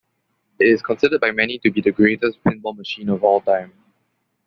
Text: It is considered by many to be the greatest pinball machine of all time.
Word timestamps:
It 0.57 0.65
is 0.65 0.81
considered 0.81 1.21
by 1.21 1.29
many 1.29 1.59
to 1.59 1.69
be 1.69 1.79
the 1.79 1.91
greatest 1.91 2.43
pinball 2.43 2.75
machine 2.75 3.07
of 3.09 3.23
all 3.23 3.39
time. 3.39 3.71